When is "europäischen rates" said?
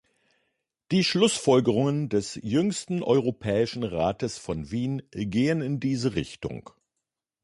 3.03-4.39